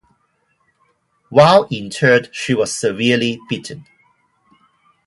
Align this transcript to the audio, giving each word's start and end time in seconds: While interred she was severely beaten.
While 1.29 1.67
interred 1.69 2.29
she 2.35 2.55
was 2.55 2.75
severely 2.75 3.39
beaten. 3.47 3.85